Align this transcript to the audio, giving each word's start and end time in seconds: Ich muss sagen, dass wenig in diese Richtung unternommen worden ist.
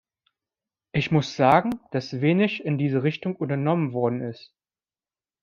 Ich 0.93 1.11
muss 1.11 1.35
sagen, 1.35 1.79
dass 1.91 2.21
wenig 2.21 2.65
in 2.65 2.79
diese 2.79 3.03
Richtung 3.03 3.35
unternommen 3.35 3.93
worden 3.93 4.21
ist. 4.21 4.51